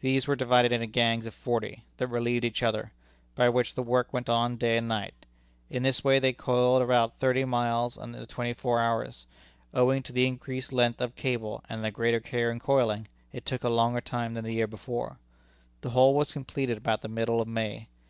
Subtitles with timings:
[0.00, 2.90] These were divided into gangs of forty, that relieved each other,
[3.34, 5.26] by which the work went on day and night.
[5.68, 9.26] In this way they coiled about thirty miles in the twenty four hours.
[9.74, 13.62] Owing to the increased length of cable, and the greater care in coiling, it took
[13.62, 15.18] a longer time than the year before.
[15.82, 17.88] The whole was completed about the middle of May.